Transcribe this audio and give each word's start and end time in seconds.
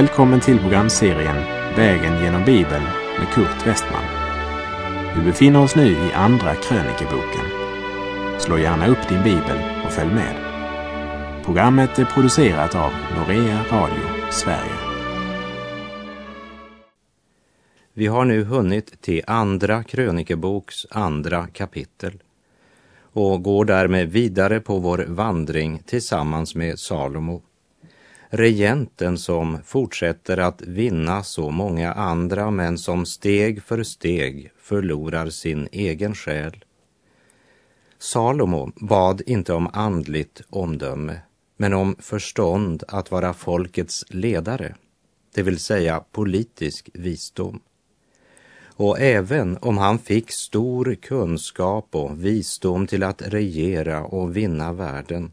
Välkommen 0.00 0.40
till 0.40 0.58
programserien 0.58 1.36
Vägen 1.76 2.22
genom 2.22 2.44
Bibeln 2.44 2.84
med 3.18 3.28
Kurt 3.34 3.66
Westman. 3.66 4.04
Vi 5.16 5.24
befinner 5.24 5.62
oss 5.62 5.76
nu 5.76 5.90
i 5.90 6.12
Andra 6.14 6.54
krönikeboken. 6.54 7.44
Slå 8.38 8.58
gärna 8.58 8.86
upp 8.86 9.08
din 9.08 9.22
bibel 9.22 9.58
och 9.84 9.92
följ 9.92 10.14
med. 10.14 10.34
Programmet 11.44 11.98
är 11.98 12.04
producerat 12.04 12.74
av 12.74 12.92
Norea 13.16 13.60
Radio 13.70 14.30
Sverige. 14.30 14.78
Vi 17.92 18.06
har 18.06 18.24
nu 18.24 18.44
hunnit 18.44 19.02
till 19.02 19.22
Andra 19.26 19.84
krönikeboks 19.84 20.86
andra 20.90 21.46
kapitel 21.46 22.22
och 23.12 23.42
går 23.42 23.64
därmed 23.64 24.08
vidare 24.08 24.60
på 24.60 24.78
vår 24.78 25.04
vandring 25.08 25.82
tillsammans 25.86 26.54
med 26.54 26.78
Salomo 26.78 27.42
regenten 28.30 29.18
som 29.18 29.58
fortsätter 29.64 30.36
att 30.38 30.62
vinna 30.62 31.22
så 31.22 31.50
många 31.50 31.92
andra 31.92 32.50
men 32.50 32.78
som 32.78 33.06
steg 33.06 33.62
för 33.62 33.82
steg 33.82 34.52
förlorar 34.58 35.30
sin 35.30 35.68
egen 35.72 36.14
själ. 36.14 36.64
Salomo 37.98 38.72
bad 38.76 39.22
inte 39.26 39.52
om 39.52 39.70
andligt 39.72 40.42
omdöme 40.50 41.20
men 41.56 41.74
om 41.74 41.96
förstånd 41.98 42.84
att 42.88 43.10
vara 43.10 43.34
folkets 43.34 44.04
ledare, 44.08 44.74
det 45.34 45.42
vill 45.42 45.58
säga 45.58 46.04
politisk 46.12 46.90
visdom. 46.94 47.60
Och 48.64 49.00
även 49.00 49.58
om 49.60 49.78
han 49.78 49.98
fick 49.98 50.32
stor 50.32 50.94
kunskap 50.94 51.88
och 51.90 52.24
visdom 52.24 52.86
till 52.86 53.02
att 53.02 53.22
regera 53.22 54.04
och 54.04 54.36
vinna 54.36 54.72
världen 54.72 55.32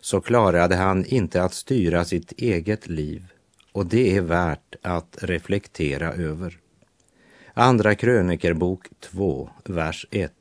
så 0.00 0.20
klarade 0.20 0.76
han 0.76 1.04
inte 1.04 1.42
att 1.42 1.54
styra 1.54 2.04
sitt 2.04 2.32
eget 2.32 2.88
liv 2.88 3.32
och 3.72 3.86
det 3.86 4.16
är 4.16 4.20
värt 4.20 4.74
att 4.82 5.18
reflektera 5.20 6.12
över. 6.12 6.58
Andra 7.54 7.94
krönikerbok 7.94 8.86
2, 9.00 9.50
vers 9.64 10.06
1. 10.10 10.32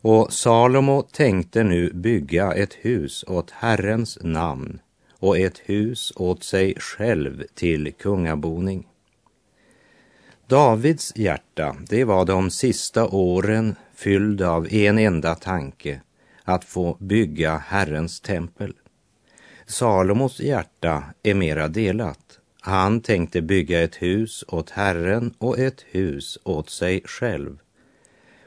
Och 0.00 0.32
Salomo 0.32 1.02
tänkte 1.02 1.62
nu 1.62 1.92
bygga 1.92 2.52
ett 2.52 2.74
hus 2.74 3.24
åt 3.28 3.50
Herrens 3.50 4.18
namn 4.22 4.80
och 5.18 5.38
ett 5.38 5.58
hus 5.58 6.12
åt 6.16 6.44
sig 6.44 6.74
själv 6.78 7.44
till 7.54 7.92
kungaboning. 7.92 8.86
Davids 10.46 11.12
hjärta, 11.16 11.76
det 11.88 12.04
var 12.04 12.24
de 12.24 12.50
sista 12.50 13.08
åren 13.08 13.76
fylld 13.94 14.42
av 14.42 14.72
en 14.72 14.98
enda 14.98 15.34
tanke, 15.34 16.00
att 16.48 16.64
få 16.64 16.96
bygga 17.00 17.56
Herrens 17.56 18.20
tempel. 18.20 18.72
Salomos 19.66 20.40
hjärta 20.40 21.04
är 21.22 21.34
mera 21.34 21.68
delat. 21.68 22.38
Han 22.60 23.00
tänkte 23.00 23.42
bygga 23.42 23.82
ett 23.82 24.02
hus 24.02 24.44
åt 24.48 24.70
Herren 24.70 25.34
och 25.38 25.58
ett 25.58 25.84
hus 25.90 26.38
åt 26.44 26.70
sig 26.70 27.02
själv. 27.04 27.58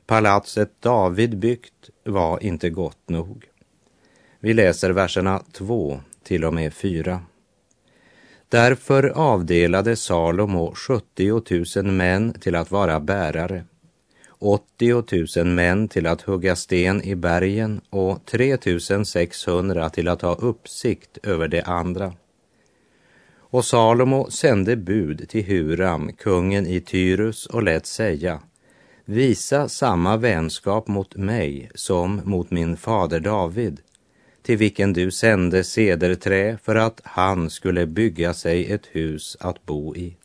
Palatset 0.05 0.81
David 0.81 1.37
byggt 1.37 1.89
var 2.03 2.43
inte 2.43 2.69
gott 2.69 3.09
nog. 3.09 3.45
Vi 4.39 4.53
läser 4.53 4.89
verserna 4.89 5.43
2 5.51 6.01
till 6.23 6.45
och 6.45 6.53
med 6.53 6.73
4. 6.73 7.21
Därför 8.49 9.03
avdelade 9.03 9.95
Salomo 9.95 10.73
70 10.75 11.81
000 11.83 11.91
män 11.91 12.33
till 12.33 12.55
att 12.55 12.71
vara 12.71 12.99
bärare 12.99 13.63
80 14.41 15.39
000 15.39 15.47
män 15.47 15.87
till 15.87 16.07
att 16.07 16.21
hugga 16.21 16.55
sten 16.55 17.03
i 17.03 17.15
bergen 17.15 17.81
och 17.89 18.25
3 18.25 18.57
600 19.05 19.89
till 19.89 20.07
att 20.07 20.21
ha 20.21 20.35
uppsikt 20.35 21.17
över 21.23 21.47
det 21.47 21.61
andra. 21.61 22.13
Och 23.37 23.65
Salomo 23.65 24.31
sände 24.31 24.75
bud 24.75 25.29
till 25.29 25.45
Huram, 25.45 26.13
kungen 26.13 26.67
i 26.67 26.81
Tyrus, 26.81 27.45
och 27.45 27.63
lät 27.63 27.85
säga 27.85 28.39
Visa 29.05 29.69
samma 29.69 30.17
vänskap 30.17 30.87
mot 30.87 31.15
mig 31.15 31.71
som 31.75 32.21
mot 32.25 32.51
min 32.51 32.77
fader 32.77 33.19
David, 33.19 33.79
till 34.41 34.57
vilken 34.57 34.93
du 34.93 35.11
sände 35.11 35.63
sederträ 35.63 36.57
för 36.63 36.75
att 36.75 37.01
han 37.03 37.49
skulle 37.49 37.85
bygga 37.85 38.33
sig 38.33 38.71
ett 38.71 38.85
hus 38.85 39.37
att 39.39 39.65
bo 39.65 39.95
i. 39.95 40.17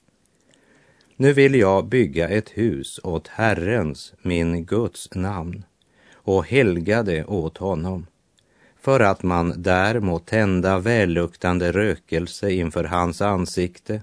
Nu 1.16 1.32
vill 1.32 1.54
jag 1.54 1.86
bygga 1.86 2.28
ett 2.28 2.50
hus 2.50 3.00
åt 3.02 3.28
Herrens, 3.28 4.12
min 4.22 4.64
Guds 4.64 5.14
namn 5.14 5.64
och 6.12 6.46
helga 6.46 7.02
det 7.02 7.24
åt 7.24 7.58
honom 7.58 8.06
för 8.80 9.00
att 9.00 9.22
man 9.22 9.62
där 9.62 10.00
må 10.00 10.18
tända 10.18 10.78
välluktande 10.78 11.72
rökelse 11.72 12.50
inför 12.50 12.84
hans 12.84 13.20
ansikte 13.22 14.02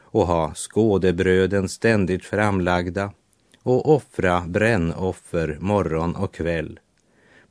och 0.00 0.26
ha 0.26 0.54
skådebröden 0.54 1.68
ständigt 1.68 2.24
framlagda 2.24 3.12
och 3.62 3.94
offra 3.94 4.44
brännoffer 4.46 5.56
morgon 5.60 6.16
och 6.16 6.34
kväll 6.34 6.80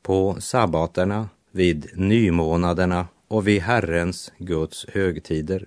på 0.02 0.36
sabbaterna, 0.40 1.28
vid 1.50 1.90
nymånaderna 1.94 3.06
och 3.28 3.48
vid 3.48 3.62
Herrens, 3.62 4.32
Guds 4.38 4.86
högtider. 4.88 5.66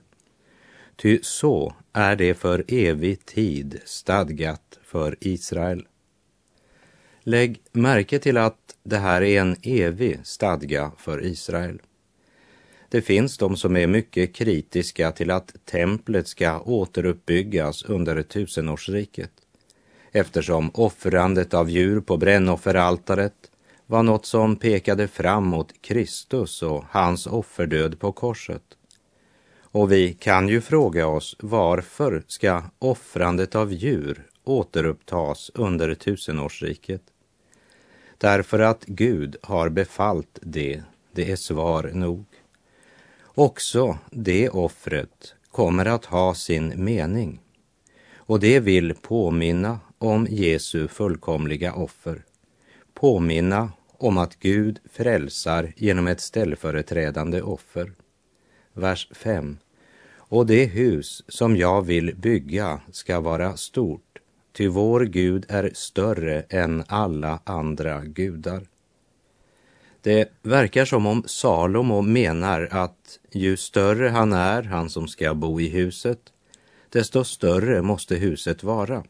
Ty 0.96 1.20
så 1.22 1.74
är 1.94 2.16
det 2.16 2.34
för 2.34 2.64
evig 2.68 3.26
tid 3.26 3.82
stadgat 3.86 4.80
för 4.84 5.18
Israel. 5.20 5.88
Lägg 7.24 7.62
märke 7.72 8.20
till 8.20 8.38
att 8.38 8.76
det 8.84 8.98
här 8.98 9.22
är 9.22 9.42
en 9.42 9.56
evig 9.64 10.20
stadga 10.24 10.92
för 10.98 11.26
Israel. 11.26 11.82
Det 12.90 13.02
finns 13.02 13.38
de 13.38 13.58
som 13.58 13.78
är 13.78 13.88
mycket 13.88 14.36
kritiska 14.36 15.12
till 15.12 15.32
att 15.32 15.56
templet 15.66 16.28
ska 16.28 16.60
återuppbyggas 16.60 17.84
under 17.84 18.24
tusenårsriket 18.24 19.32
eftersom 20.12 20.72
offrandet 20.74 21.54
av 21.54 21.70
djur 21.70 22.02
på 22.02 22.18
brännofferaltaret 22.18 23.52
var 23.86 24.04
något 24.04 24.26
som 24.26 24.56
pekade 24.56 25.08
fram 25.08 25.48
mot 25.48 25.82
Kristus 25.82 26.64
och 26.64 26.86
hans 26.90 27.28
offerdöd 27.28 28.00
på 28.00 28.12
korset. 28.12 28.64
Och 29.72 29.92
vi 29.92 30.14
kan 30.14 30.48
ju 30.48 30.62
fråga 30.62 31.08
oss 31.08 31.36
varför 31.40 32.24
ska 32.28 32.64
offrandet 32.80 33.56
av 33.56 33.74
djur 33.74 34.28
återupptas 34.44 35.52
under 35.54 35.96
tusenårsriket? 35.96 37.02
Därför 38.18 38.60
att 38.60 38.86
Gud 38.86 39.36
har 39.42 39.70
befallt 39.70 40.40
det, 40.42 40.84
det 41.12 41.32
är 41.32 41.36
svar 41.36 41.92
nog. 41.94 42.26
Också 43.24 43.98
det 44.12 44.50
offret 44.50 45.34
kommer 45.52 45.86
att 45.86 46.06
ha 46.06 46.34
sin 46.34 46.84
mening 46.84 47.40
och 48.16 48.40
det 48.40 48.60
vill 48.60 48.94
påminna 48.94 49.80
om 49.98 50.28
Jesu 50.30 50.88
fullkomliga 50.88 51.74
offer. 51.74 52.26
Påminna 52.94 53.72
om 53.98 54.18
att 54.18 54.40
Gud 54.40 54.80
frälsar 54.92 55.74
genom 55.78 56.08
ett 56.08 56.22
ställföreträdande 56.22 57.42
offer 57.42 57.92
vers 58.74 59.08
5. 59.12 59.58
Och 60.16 60.46
det 60.46 60.66
hus 60.66 61.24
som 61.28 61.58
jag 61.58 61.82
vill 61.82 62.16
bygga 62.16 62.82
ska 62.92 63.20
vara 63.20 63.58
stort, 63.58 64.20
ty 64.54 64.68
vår 64.68 65.02
Gud 65.02 65.46
är 65.50 65.72
större 65.74 66.42
än 66.50 66.84
alla 66.88 67.40
andra 67.44 68.06
gudar. 68.06 68.62
Det 70.02 70.32
verkar 70.42 70.86
som 70.86 71.06
om 71.06 71.24
Salomo 71.26 72.02
menar 72.02 72.68
att 72.72 73.20
ju 73.32 73.58
större 73.58 74.10
han 74.10 74.34
är, 74.34 74.64
han 74.64 74.90
som 74.90 75.08
ska 75.08 75.34
bo 75.34 75.62
i 75.62 75.68
huset, 75.68 76.20
desto 76.90 77.24
större 77.24 77.82
måste 77.82 78.16
huset 78.16 78.64
vara. 78.64 79.04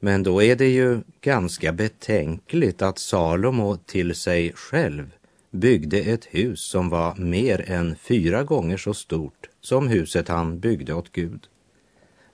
Men 0.00 0.22
då 0.22 0.42
är 0.42 0.56
det 0.56 0.68
ju 0.68 1.00
ganska 1.20 1.72
betänkligt 1.72 2.82
att 2.82 2.98
Salomo 2.98 3.76
till 3.76 4.14
sig 4.14 4.52
själv 4.52 5.12
byggde 5.52 5.98
ett 5.98 6.24
hus 6.24 6.60
som 6.60 6.88
var 6.88 7.14
mer 7.16 7.70
än 7.70 7.96
fyra 7.96 8.42
gånger 8.44 8.76
så 8.76 8.94
stort 8.94 9.48
som 9.60 9.88
huset 9.88 10.28
han 10.28 10.60
byggde 10.60 10.94
åt 10.94 11.12
Gud. 11.12 11.48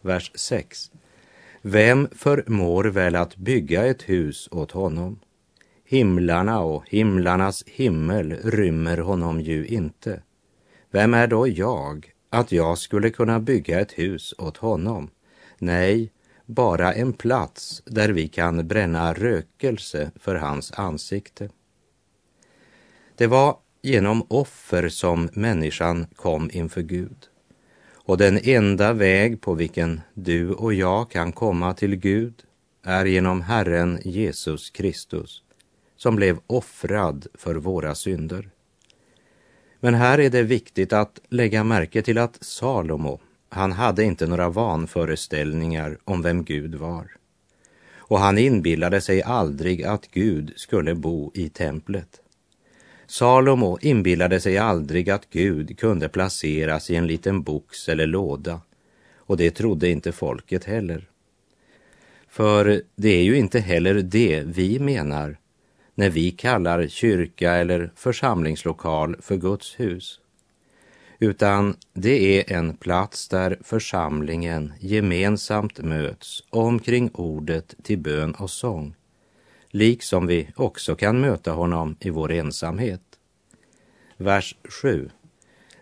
Vers 0.00 0.32
6. 0.34 0.90
Vem 1.62 2.08
förmår 2.12 2.84
väl 2.84 3.16
att 3.16 3.36
bygga 3.36 3.86
ett 3.86 4.02
hus 4.02 4.48
åt 4.50 4.72
honom? 4.72 5.20
Himlarna 5.84 6.60
och 6.60 6.88
himlarnas 6.88 7.64
himmel 7.66 8.32
rymmer 8.44 8.98
honom 8.98 9.40
ju 9.40 9.66
inte. 9.66 10.22
Vem 10.90 11.14
är 11.14 11.26
då 11.26 11.48
jag 11.48 12.12
att 12.30 12.52
jag 12.52 12.78
skulle 12.78 13.10
kunna 13.10 13.40
bygga 13.40 13.80
ett 13.80 13.92
hus 13.92 14.34
åt 14.38 14.56
honom? 14.56 15.10
Nej, 15.58 16.12
bara 16.46 16.92
en 16.94 17.12
plats 17.12 17.82
där 17.86 18.08
vi 18.08 18.28
kan 18.28 18.68
bränna 18.68 19.14
rökelse 19.14 20.10
för 20.16 20.34
hans 20.34 20.72
ansikte. 20.72 21.48
Det 23.18 23.26
var 23.26 23.56
genom 23.82 24.26
offer 24.28 24.88
som 24.88 25.28
människan 25.32 26.06
kom 26.16 26.50
inför 26.52 26.82
Gud. 26.82 27.16
Och 27.92 28.18
den 28.18 28.38
enda 28.42 28.92
väg 28.92 29.40
på 29.40 29.54
vilken 29.54 30.00
du 30.14 30.50
och 30.50 30.74
jag 30.74 31.10
kan 31.10 31.32
komma 31.32 31.74
till 31.74 31.96
Gud 31.96 32.34
är 32.84 33.04
genom 33.04 33.42
Herren 33.42 33.98
Jesus 34.04 34.70
Kristus, 34.70 35.42
som 35.96 36.16
blev 36.16 36.38
offrad 36.46 37.26
för 37.34 37.54
våra 37.54 37.94
synder. 37.94 38.50
Men 39.80 39.94
här 39.94 40.18
är 40.18 40.30
det 40.30 40.42
viktigt 40.42 40.92
att 40.92 41.20
lägga 41.28 41.64
märke 41.64 42.02
till 42.02 42.18
att 42.18 42.44
Salomo 42.44 43.20
han 43.48 43.72
hade 43.72 44.04
inte 44.04 44.26
några 44.26 44.48
vanföreställningar 44.48 45.98
om 46.04 46.22
vem 46.22 46.44
Gud 46.44 46.74
var. 46.74 47.16
Och 47.96 48.18
han 48.18 48.38
inbillade 48.38 49.00
sig 49.00 49.22
aldrig 49.22 49.82
att 49.82 50.10
Gud 50.10 50.52
skulle 50.56 50.94
bo 50.94 51.30
i 51.34 51.48
templet. 51.48 52.20
Salomo 53.10 53.78
inbillade 53.80 54.40
sig 54.40 54.58
aldrig 54.58 55.10
att 55.10 55.30
Gud 55.30 55.78
kunde 55.78 56.08
placeras 56.08 56.90
i 56.90 56.96
en 56.96 57.06
liten 57.06 57.42
box 57.42 57.88
eller 57.88 58.06
låda 58.06 58.60
och 59.16 59.36
det 59.36 59.50
trodde 59.50 59.88
inte 59.88 60.12
folket 60.12 60.64
heller. 60.64 61.08
För 62.28 62.82
det 62.96 63.08
är 63.08 63.22
ju 63.22 63.36
inte 63.36 63.60
heller 63.60 63.94
det 63.94 64.42
vi 64.46 64.78
menar 64.78 65.36
när 65.94 66.10
vi 66.10 66.30
kallar 66.30 66.86
kyrka 66.86 67.52
eller 67.52 67.92
församlingslokal 67.96 69.16
för 69.20 69.36
Guds 69.36 69.80
hus. 69.80 70.20
Utan 71.18 71.76
det 71.92 72.38
är 72.38 72.56
en 72.56 72.76
plats 72.76 73.28
där 73.28 73.58
församlingen 73.64 74.72
gemensamt 74.80 75.78
möts 75.78 76.44
omkring 76.50 77.10
ordet 77.14 77.74
till 77.82 77.98
bön 77.98 78.34
och 78.34 78.50
sång, 78.50 78.94
liksom 79.70 80.26
vi 80.26 80.48
också 80.56 80.94
kan 80.94 81.20
möta 81.20 81.52
honom 81.52 81.96
i 82.00 82.10
vår 82.10 82.32
ensamhet. 82.32 83.02
Vers 84.16 84.56
7. 84.82 85.10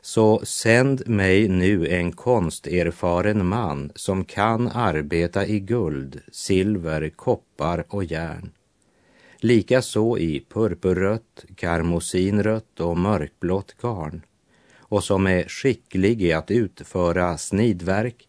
Så 0.01 0.41
sänd 0.45 1.09
mig 1.09 1.49
nu 1.49 1.89
en 1.89 2.13
konsterfaren 2.13 3.47
man 3.47 3.93
som 3.95 4.25
kan 4.25 4.69
arbeta 4.69 5.47
i 5.47 5.61
guld, 5.61 6.21
silver, 6.33 7.11
koppar 7.11 7.85
och 7.89 8.05
järn. 8.05 8.51
Likaså 9.37 10.19
i 10.19 10.45
purpurrött, 10.49 11.45
karmosinrött 11.57 12.81
och 12.81 12.99
mörkblått 12.99 13.75
garn 13.83 14.23
och 14.89 15.05
som 15.05 15.27
är 15.27 15.45
skicklig 15.49 16.23
i 16.23 16.33
att 16.33 16.51
utföra 16.51 17.39
snidverk 17.39 18.26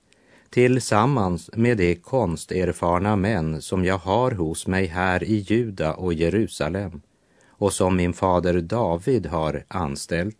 tillsammans 0.49 1.49
med 1.53 1.77
de 1.77 1.95
konsterfarna 1.95 3.15
män 3.15 3.61
som 3.61 3.85
jag 3.85 3.97
har 3.97 4.31
hos 4.31 4.67
mig 4.67 4.85
här 4.85 5.23
i 5.23 5.35
Juda 5.35 5.93
och 5.93 6.13
Jerusalem 6.13 7.01
och 7.47 7.73
som 7.73 7.95
min 7.95 8.13
fader 8.13 8.61
David 8.61 9.25
har 9.25 9.63
anställt. 9.67 10.37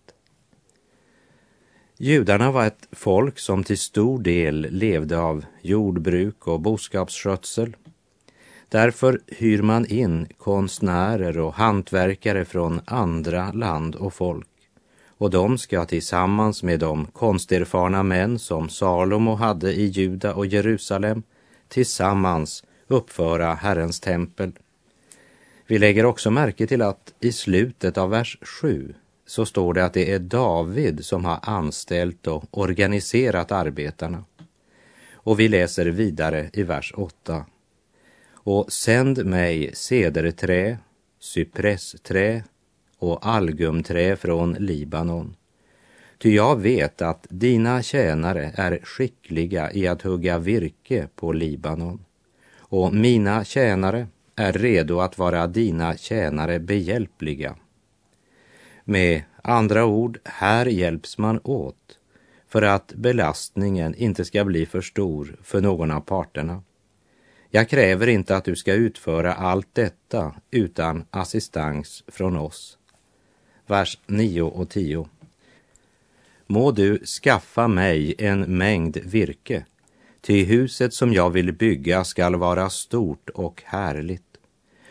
Judarna 1.98 2.51
var 2.51 2.65
ett 2.65 2.88
folk 2.92 3.39
som 3.39 3.63
till 3.63 3.77
stor 3.77 4.19
del 4.19 4.68
levde 4.71 5.19
av 5.19 5.45
jordbruk 5.62 6.48
och 6.48 6.59
boskapsskötsel. 6.59 7.75
Därför 8.69 9.21
hyr 9.27 9.62
man 9.62 9.86
in 9.86 10.27
konstnärer 10.38 11.39
och 11.39 11.54
hantverkare 11.54 12.45
från 12.45 12.81
andra 12.86 13.51
land 13.51 13.95
och 13.95 14.13
folk 14.13 14.48
och 15.18 15.30
de 15.30 15.58
ska 15.58 15.86
tillsammans 15.86 16.64
med 16.64 16.80
de 16.80 17.06
konsterfarna 17.06 18.04
män 18.04 18.40
som 18.40 18.69
Salomo 18.69 19.36
hade 19.36 19.74
i 19.74 19.86
Juda 19.86 20.34
och 20.34 20.46
Jerusalem 20.46 21.24
tillsammans 21.68 22.64
uppföra 22.88 23.54
Herrens 23.54 24.00
tempel. 24.00 24.52
Vi 25.68 25.80
lägger 25.80 26.06
också 26.06 26.31
märke 26.31 26.68
till 26.68 26.81
att 26.81 27.14
i 27.19 27.31
slutet 27.31 27.98
av 27.98 28.10
vers 28.10 28.38
7 28.42 28.94
så 29.25 29.46
står 29.46 29.74
det 29.74 29.86
att 29.86 29.94
det 29.94 30.12
är 30.12 30.19
David 30.19 31.06
som 31.06 31.25
har 31.25 31.40
anställt 31.42 32.28
och 32.28 32.58
organiserat 32.58 33.52
arbetarna. 33.52 34.24
Och 35.14 35.40
vi 35.40 35.48
läser 35.48 35.86
vidare 35.86 36.50
i 36.54 36.64
vers 36.64 36.94
8. 36.96 37.46
Och 38.31 38.74
sänd 38.74 39.25
mig 39.25 39.72
cederträ, 39.74 40.78
cypressträ 41.19 42.44
och 43.00 43.28
algumträ 43.28 44.16
från 44.16 44.54
Libanon. 44.54 45.36
Ty 46.18 46.36
jag 46.36 46.62
vet 46.62 47.02
att 47.02 47.28
dina 47.30 47.84
tjänare 47.84 48.52
är 48.56 48.80
skickliga 48.84 49.74
i 49.74 49.88
att 49.88 50.02
hugga 50.02 50.40
virke 50.40 51.08
på 51.16 51.32
Libanon 51.32 52.06
och 52.70 52.94
mina 52.94 53.44
tjänare 53.44 54.08
är 54.36 54.54
redo 54.54 55.00
att 55.00 55.18
vara 55.18 55.48
dina 55.48 55.98
tjänare 55.98 56.60
behjälpliga. 56.60 57.56
Med 58.84 59.24
andra 59.42 59.86
ord, 59.86 60.20
här 60.24 60.66
hjälps 60.66 61.18
man 61.18 61.40
åt 61.44 62.00
för 62.48 62.62
att 62.62 62.94
belastningen 62.94 63.96
inte 63.96 64.26
ska 64.26 64.46
bli 64.46 64.66
för 64.66 64.82
stor 64.82 65.36
för 65.44 65.62
någon 65.62 65.92
av 65.92 66.02
parterna. 66.02 66.64
Jag 67.50 67.70
kräver 67.70 68.08
inte 68.08 68.36
att 68.36 68.46
du 68.46 68.56
ska 68.56 68.74
utföra 68.74 69.34
allt 69.34 69.68
detta 69.74 70.36
utan 70.52 71.06
assistans 71.10 72.04
från 72.08 72.38
oss 72.38 72.77
vers 73.68 74.00
9 74.08 74.42
och 74.42 74.69
10. 74.69 75.08
Må 76.48 76.72
du 76.72 77.00
skaffa 77.06 77.68
mig 77.68 78.16
en 78.18 78.58
mängd 78.58 78.98
virke, 78.98 79.66
ty 80.22 80.44
huset 80.44 80.94
som 80.94 81.14
jag 81.14 81.30
vill 81.30 81.54
bygga 81.54 82.04
skall 82.04 82.36
vara 82.36 82.69
stort 82.69 83.30
och 83.30 83.64
härligt. 83.66 84.24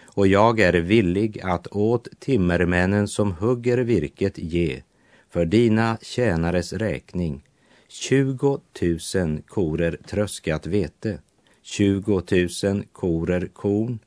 Och 0.04 0.26
jag 0.26 0.60
är 0.60 0.72
villig 0.72 1.40
att 1.40 1.66
åt 1.66 2.08
timmermännen 2.18 3.08
som 3.08 3.32
hugger 3.32 3.78
virket 3.78 4.38
ge, 4.38 4.82
för 5.30 5.44
dina 5.44 5.98
tjänares 6.02 6.72
räkning, 6.72 7.44
tjugo 7.88 8.60
tusen 8.72 9.42
korer 9.46 9.98
tröskat 10.06 10.66
vete, 10.66 11.18
tjugo 11.62 12.20
tusen 12.20 12.84
korer 12.92 13.46
korn, 13.46 13.98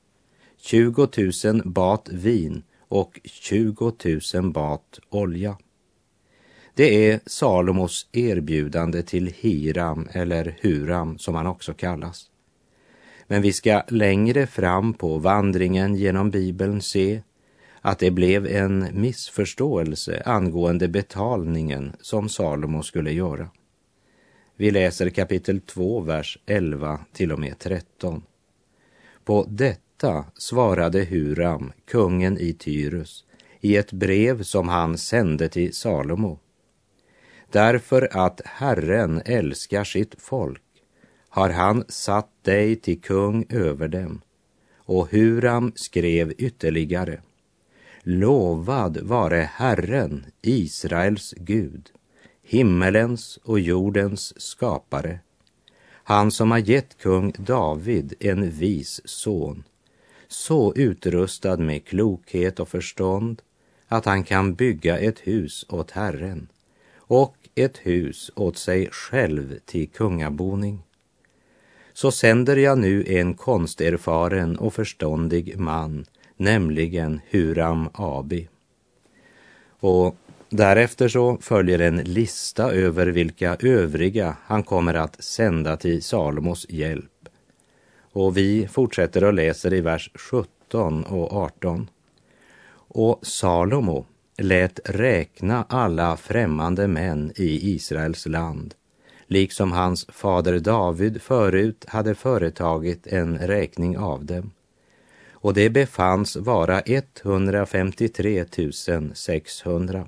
tjugo 0.61 1.07
tusen 1.07 1.61
bat 1.65 2.09
vin 2.11 2.63
och 2.89 3.19
20 3.23 3.93
000 4.33 4.51
bat 4.51 4.99
olja. 5.09 5.57
Det 6.73 7.09
är 7.09 7.19
Salomos 7.25 8.07
erbjudande 8.11 9.01
till 9.01 9.27
Hiram 9.27 10.07
eller 10.11 10.57
Huram 10.61 11.17
som 11.17 11.35
han 11.35 11.47
också 11.47 11.73
kallas. 11.73 12.29
Men 13.27 13.41
vi 13.41 13.53
ska 13.53 13.83
längre 13.87 14.47
fram 14.47 14.93
på 14.93 15.17
vandringen 15.17 15.95
genom 15.95 16.31
Bibeln 16.31 16.81
se 16.81 17.21
att 17.81 17.99
det 17.99 18.11
blev 18.11 18.47
en 18.47 18.87
missförståelse 18.93 20.23
angående 20.25 20.87
betalningen 20.87 21.95
som 22.01 22.29
Salomo 22.29 22.83
skulle 22.83 23.11
göra. 23.11 23.49
Vi 24.55 24.71
läser 24.71 25.09
kapitel 25.09 25.61
2, 25.61 25.99
vers 25.99 26.37
11 26.45 26.99
till 27.13 27.31
och 27.31 27.39
med 27.39 27.59
13. 27.59 28.23
På 29.23 29.45
detta 29.49 29.88
detta 29.99 30.25
svarade 30.37 31.03
Huram, 31.05 31.71
kungen 31.85 32.37
i 32.37 32.53
Tyrus, 32.53 33.25
i 33.59 33.75
ett 33.75 33.91
brev 33.91 34.43
som 34.43 34.69
han 34.69 34.97
sände 34.97 35.49
till 35.49 35.73
Salomo. 35.73 36.39
Därför 37.51 38.09
att 38.11 38.41
Herren 38.45 39.21
älskar 39.25 39.83
sitt 39.83 40.15
folk 40.17 40.61
har 41.29 41.49
han 41.49 41.83
satt 41.87 42.43
dig 42.43 42.75
till 42.75 43.01
kung 43.01 43.45
över 43.49 43.87
dem. 43.87 44.21
Och 44.77 45.11
Huram 45.11 45.71
skrev 45.75 46.33
ytterligare. 46.37 47.21
Lovad 48.03 48.97
vare 48.97 49.49
Herren, 49.53 50.25
Israels 50.41 51.33
Gud, 51.37 51.89
himmelens 52.43 53.39
och 53.43 53.59
jordens 53.59 54.41
skapare, 54.41 55.19
han 56.03 56.31
som 56.31 56.51
har 56.51 56.57
gett 56.57 56.97
kung 56.97 57.33
David 57.37 58.13
en 58.19 58.49
vis 58.51 59.01
son 59.05 59.63
så 60.29 60.73
utrustad 60.75 61.57
med 61.57 61.85
klokhet 61.85 62.59
och 62.59 62.69
förstånd 62.69 63.41
att 63.87 64.05
han 64.05 64.23
kan 64.23 64.53
bygga 64.53 64.97
ett 64.97 65.19
hus 65.19 65.65
åt 65.69 65.91
Herren 65.91 66.47
och 66.97 67.35
ett 67.55 67.77
hus 67.77 68.31
åt 68.35 68.57
sig 68.57 68.89
själv 68.91 69.59
till 69.65 69.89
kungaboning. 69.89 70.83
Så 71.93 72.11
sänder 72.11 72.55
jag 72.55 72.77
nu 72.77 73.03
en 73.07 73.33
konsterfaren 73.33 74.57
och 74.57 74.73
förståndig 74.73 75.57
man, 75.59 76.05
nämligen 76.37 77.21
Huram 77.29 77.89
Abi. 77.93 78.47
Och 79.79 80.15
därefter 80.49 81.07
så 81.07 81.37
följer 81.41 81.79
en 81.79 81.97
lista 81.97 82.71
över 82.71 83.07
vilka 83.07 83.57
övriga 83.59 84.37
han 84.45 84.63
kommer 84.63 84.93
att 84.93 85.23
sända 85.23 85.77
till 85.77 86.03
Salomos 86.03 86.65
hjälp 86.69 87.18
och 88.19 88.37
vi 88.37 88.67
fortsätter 88.67 89.23
och 89.23 89.33
läser 89.33 89.73
i 89.73 89.81
vers 89.81 90.11
17 90.15 91.03
och 91.03 91.33
18. 91.33 91.89
Och 92.71 93.19
Salomo 93.21 94.05
lät 94.37 94.79
räkna 94.85 95.65
alla 95.69 96.17
främmande 96.17 96.87
män 96.87 97.31
i 97.35 97.73
Israels 97.75 98.25
land, 98.25 98.73
liksom 99.27 99.71
hans 99.71 100.05
fader 100.05 100.59
David 100.59 101.21
förut 101.21 101.85
hade 101.87 102.15
företagit 102.15 103.07
en 103.07 103.37
räkning 103.37 103.97
av 103.97 104.25
dem. 104.25 104.51
Och 105.31 105.53
det 105.53 105.69
befanns 105.69 106.35
vara 106.35 106.81
153 106.81 108.45
600. 109.13 110.07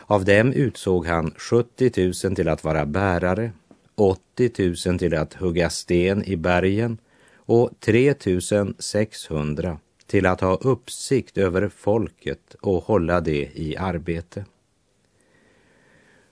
Av 0.00 0.24
dem 0.24 0.52
utsåg 0.52 1.06
han 1.06 1.34
70 1.36 2.12
000 2.24 2.36
till 2.36 2.48
att 2.48 2.64
vara 2.64 2.86
bärare, 2.86 3.52
80 3.94 4.88
000 4.88 4.98
till 4.98 5.14
att 5.14 5.34
hugga 5.34 5.70
sten 5.70 6.24
i 6.24 6.36
bergen 6.36 6.98
och 7.46 7.70
3600 7.80 9.78
till 10.06 10.26
att 10.26 10.40
ha 10.40 10.54
uppsikt 10.54 11.38
över 11.38 11.68
folket 11.68 12.56
och 12.60 12.84
hålla 12.84 13.20
det 13.20 13.50
i 13.54 13.76
arbete. 13.76 14.44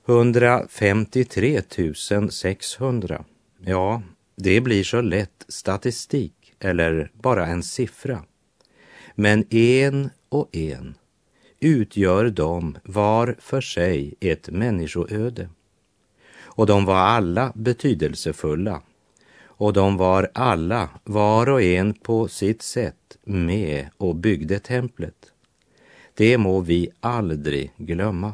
153 0.07 1.63
600. 2.31 3.25
Ja, 3.59 4.03
det 4.37 4.61
blir 4.61 4.85
så 4.85 5.01
lätt 5.01 5.45
statistik 5.49 6.55
eller 6.59 7.11
bara 7.15 7.47
en 7.47 7.63
siffra. 7.63 8.25
Men 9.15 9.55
en 9.55 10.11
och 10.29 10.57
en 10.57 10.95
utgör 11.61 12.31
de 12.31 12.79
var 12.85 13.37
för 13.39 13.61
sig 13.61 14.15
ett 14.21 14.49
människoöde. 14.49 15.49
Och 16.35 16.67
de 16.67 16.85
var 16.85 16.97
alla 16.97 17.53
betydelsefulla. 17.55 18.83
Och 19.57 19.73
de 19.73 19.97
var 19.97 20.31
alla, 20.35 20.89
var 21.05 21.49
och 21.49 21.63
en 21.63 21.95
på 21.95 22.29
sitt 22.29 22.63
sätt, 22.63 23.19
med 23.25 23.89
och 23.97 24.17
byggde 24.17 24.59
templet. 24.59 25.15
Det 26.15 26.39
må 26.39 26.61
vi 26.61 26.91
aldrig 27.01 27.73
glömma. 27.77 28.33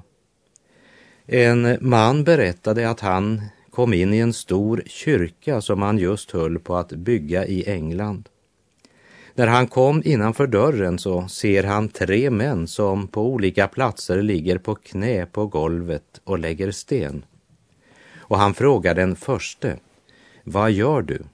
En 1.26 1.78
man 1.80 2.24
berättade 2.24 2.90
att 2.90 3.00
han 3.00 3.42
kom 3.70 3.94
in 3.94 4.14
i 4.14 4.18
en 4.18 4.32
stor 4.32 4.82
kyrka 4.86 5.60
som 5.60 5.82
han 5.82 5.98
just 5.98 6.30
höll 6.30 6.58
på 6.58 6.76
att 6.76 6.88
bygga 6.88 7.46
i 7.46 7.70
England. 7.70 8.28
När 9.34 9.46
han 9.46 9.66
kom 9.66 10.02
innanför 10.04 10.46
dörren 10.46 10.98
så 10.98 11.28
ser 11.28 11.64
han 11.64 11.88
tre 11.88 12.30
män 12.30 12.66
som 12.66 13.08
på 13.08 13.22
olika 13.22 13.68
platser 13.68 14.22
ligger 14.22 14.58
på 14.58 14.74
knä 14.74 15.26
på 15.26 15.46
golvet 15.46 16.20
och 16.24 16.38
lägger 16.38 16.70
sten. 16.70 17.24
Och 18.16 18.38
han 18.38 18.54
frågar 18.54 18.94
den 18.94 19.16
förste, 19.16 19.76
vad 20.50 20.72
gör 20.72 21.02
du? 21.02 21.24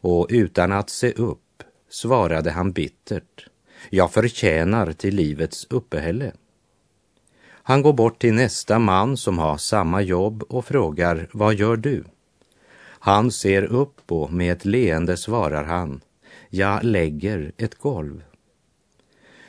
Och 0.00 0.26
utan 0.30 0.72
att 0.72 0.90
se 0.90 1.12
upp 1.12 1.62
svarade 1.88 2.50
han 2.50 2.72
bittert, 2.72 3.48
jag 3.90 4.12
förtjänar 4.12 4.92
till 4.92 5.14
livets 5.14 5.66
uppehälle. 5.70 6.32
Han 7.64 7.82
går 7.82 7.92
bort 7.92 8.18
till 8.18 8.34
nästa 8.34 8.78
man 8.78 9.16
som 9.16 9.38
har 9.38 9.56
samma 9.56 10.02
jobb 10.02 10.42
och 10.42 10.64
frågar, 10.64 11.28
vad 11.32 11.54
gör 11.54 11.76
du? 11.76 12.04
Han 12.84 13.30
ser 13.30 13.62
upp 13.62 14.12
och 14.12 14.32
med 14.32 14.52
ett 14.52 14.64
leende 14.64 15.16
svarar 15.16 15.64
han, 15.64 16.00
jag 16.48 16.84
lägger 16.84 17.52
ett 17.56 17.74
golv. 17.74 18.22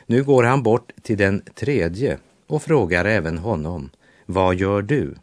Nu 0.06 0.24
går 0.24 0.44
han 0.44 0.64
bort 0.64 0.92
till 1.02 1.18
den 1.18 1.42
tredje 1.56 2.18
och 2.48 2.64
frågar 2.64 3.06
även 3.06 3.38
honom, 3.38 3.90
vad 4.26 4.56
gör 4.56 4.82
du? 4.82 5.16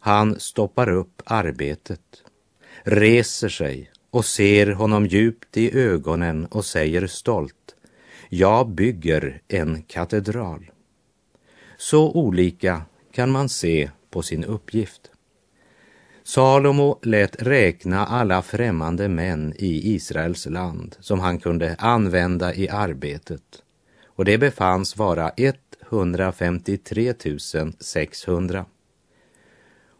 Han 0.00 0.40
stoppar 0.40 0.88
upp 0.88 1.22
arbetet, 1.24 2.00
reser 2.82 3.48
sig 3.48 3.90
och 4.10 4.24
ser 4.24 4.66
honom 4.66 5.06
djupt 5.06 5.56
i 5.56 5.78
ögonen 5.78 6.46
och 6.46 6.64
säger 6.64 7.06
stolt, 7.06 7.74
jag 8.28 8.68
bygger 8.68 9.42
en 9.48 9.82
katedral. 9.82 10.70
Så 11.76 12.12
olika 12.12 12.82
kan 13.12 13.30
man 13.30 13.48
se 13.48 13.90
på 14.10 14.22
sin 14.22 14.44
uppgift. 14.44 15.10
Salomo 16.22 16.98
lät 17.02 17.42
räkna 17.42 18.06
alla 18.06 18.42
främmande 18.42 19.08
män 19.08 19.54
i 19.56 19.94
Israels 19.94 20.46
land 20.46 20.96
som 21.00 21.20
han 21.20 21.38
kunde 21.38 21.76
använda 21.78 22.54
i 22.54 22.68
arbetet 22.68 23.62
och 24.06 24.24
det 24.24 24.38
befanns 24.38 24.96
vara 24.96 25.32
153 25.90 27.14
600. 27.80 28.64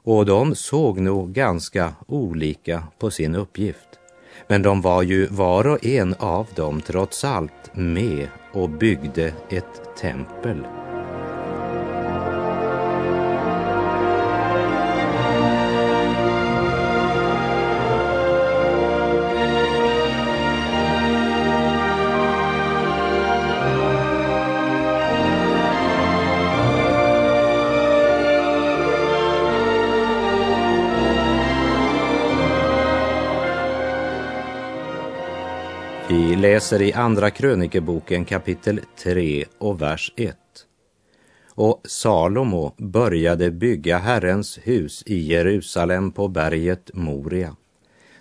Och 0.02 0.26
de 0.26 0.54
såg 0.54 1.00
nog 1.00 1.32
ganska 1.32 1.92
olika 2.06 2.82
på 2.98 3.10
sin 3.10 3.34
uppgift. 3.34 3.88
Men 4.48 4.62
de 4.62 4.80
var 4.80 5.02
ju 5.02 5.26
var 5.26 5.66
och 5.66 5.86
en 5.86 6.14
av 6.18 6.46
dem 6.54 6.80
trots 6.80 7.24
allt 7.24 7.74
med 7.74 8.28
och 8.52 8.70
byggde 8.70 9.34
ett 9.50 9.96
tempel. 10.00 10.79
Läser 36.60 36.82
i 36.82 36.92
Andra 36.92 37.30
krönikeboken 37.30 38.24
kapitel 38.24 38.80
3 38.96 39.44
och 39.58 39.82
vers 39.82 40.12
1. 40.16 40.36
Och 41.48 41.80
Salomo 41.84 42.74
började 42.76 43.50
bygga 43.50 43.98
Herrens 43.98 44.58
hus 44.62 45.02
i 45.06 45.18
Jerusalem 45.18 46.12
på 46.12 46.28
berget 46.28 46.90
Moria, 46.94 47.56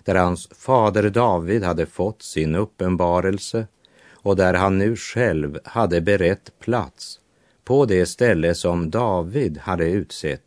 där 0.04 0.16
hans 0.16 0.48
fader 0.52 1.10
David 1.10 1.64
hade 1.64 1.86
fått 1.86 2.22
sin 2.22 2.56
uppenbarelse 2.56 3.68
och 4.12 4.36
där 4.36 4.54
han 4.54 4.78
nu 4.78 4.96
själv 4.96 5.60
hade 5.64 6.02
berett 6.02 6.60
plats 6.60 7.20
på 7.64 7.86
det 7.86 8.06
ställe 8.06 8.56
som 8.56 8.90
David 8.90 9.58
hade 9.58 9.90
utsett, 9.90 10.46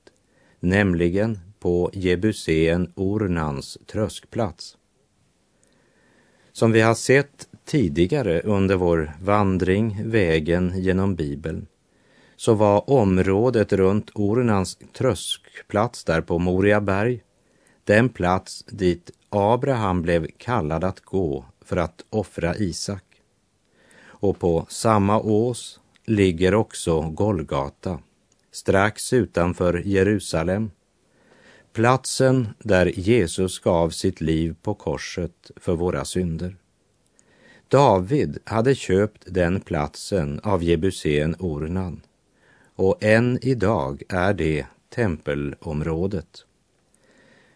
nämligen 0.60 1.38
på 1.60 1.90
Jebusén 1.92 2.92
Ornans 2.96 3.78
tröskplats. 3.86 4.76
Som 6.52 6.72
vi 6.72 6.80
har 6.80 6.94
sett 6.94 7.48
tidigare 7.64 8.40
under 8.40 8.76
vår 8.76 9.12
vandring 9.22 10.10
vägen 10.10 10.72
genom 10.76 11.14
Bibeln 11.14 11.66
så 12.36 12.54
var 12.54 12.90
området 12.90 13.72
runt 13.72 14.10
Ornans 14.14 14.78
tröskplats 14.92 16.04
där 16.04 16.20
på 16.20 16.38
Moria 16.38 16.80
berg 16.80 17.22
den 17.84 18.08
plats 18.08 18.64
dit 18.64 19.10
Abraham 19.28 20.02
blev 20.02 20.26
kallad 20.38 20.84
att 20.84 21.00
gå 21.00 21.44
för 21.64 21.76
att 21.76 22.04
offra 22.10 22.56
Isak. 22.56 23.04
Och 24.04 24.38
på 24.38 24.66
samma 24.68 25.20
ås 25.20 25.80
ligger 26.06 26.54
också 26.54 27.00
Golgata, 27.00 27.98
strax 28.52 29.12
utanför 29.12 29.82
Jerusalem. 29.86 30.70
Platsen 31.72 32.48
där 32.58 32.86
Jesus 32.86 33.58
gav 33.58 33.90
sitt 33.90 34.20
liv 34.20 34.54
på 34.62 34.74
korset 34.74 35.50
för 35.56 35.74
våra 35.74 36.04
synder. 36.04 36.56
David 37.72 38.38
hade 38.44 38.74
köpt 38.74 39.24
den 39.26 39.60
platsen 39.60 40.40
av 40.42 40.62
Jebusén 40.62 41.36
Ornan 41.38 42.00
och 42.76 43.04
än 43.04 43.38
idag 43.42 44.02
är 44.08 44.34
det 44.34 44.66
tempelområdet. 44.94 46.44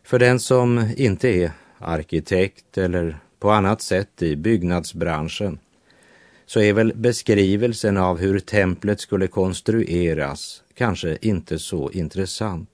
För 0.02 0.18
den 0.18 0.40
som 0.40 0.90
inte 0.96 1.28
är 1.28 1.50
arkitekt 1.78 2.78
eller 2.78 3.18
på 3.38 3.50
annat 3.50 3.82
sätt 3.82 4.22
i 4.22 4.36
byggnadsbranschen 4.36 5.58
så 6.46 6.60
är 6.60 6.72
väl 6.72 6.92
beskrivelsen 6.96 7.96
av 7.96 8.18
hur 8.18 8.38
templet 8.38 9.00
skulle 9.00 9.26
konstrueras 9.26 10.62
kanske 10.74 11.18
inte 11.20 11.58
så 11.58 11.90
intressant. 11.90 12.70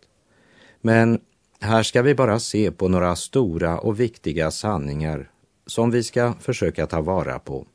Men 0.80 1.20
här 1.60 1.82
ska 1.82 2.02
vi 2.02 2.14
bara 2.14 2.38
se 2.38 2.70
på 2.70 2.88
några 2.88 3.16
stora 3.16 3.78
och 3.78 4.00
viktiga 4.00 4.50
sanningar 4.50 5.31
som 5.66 5.90
vi 5.90 6.02
ska 6.02 6.34
försöka 6.40 6.86
ta 6.86 7.00
vara 7.00 7.38
på. 7.38 7.66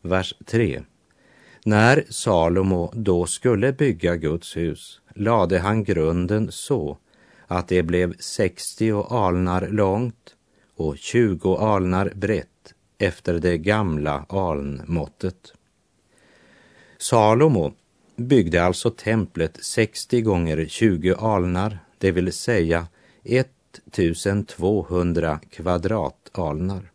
Vers 0.00 0.34
3. 0.46 0.82
När 1.64 2.04
Salomo 2.10 2.92
då 2.94 3.26
skulle 3.26 3.72
bygga 3.72 4.16
Guds 4.16 4.56
hus 4.56 5.00
lade 5.14 5.58
han 5.58 5.84
grunden 5.84 6.52
så 6.52 6.98
att 7.46 7.68
det 7.68 7.82
blev 7.82 8.14
60 8.18 9.06
alnar 9.10 9.68
långt 9.68 10.36
och 10.76 10.98
20 10.98 11.56
alnar 11.56 12.12
brett 12.14 12.74
efter 12.98 13.38
det 13.38 13.58
gamla 13.58 14.26
alnmåttet. 14.28 15.52
Salomo 16.98 17.72
byggde 18.16 18.64
alltså 18.64 18.90
templet 18.90 19.64
60 19.64 20.20
gånger 20.20 20.66
20 20.66 21.14
alnar, 21.14 21.78
det 21.98 22.10
vill 22.10 22.32
säga 22.32 22.86
1200 23.24 25.40
kvadratalnar. 25.50 26.93